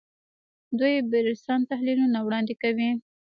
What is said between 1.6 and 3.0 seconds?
تحلیلونه وړاندې کوي